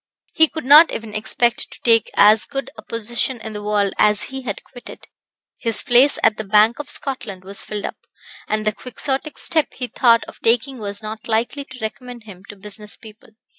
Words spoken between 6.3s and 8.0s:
the Bank of Scotland was filled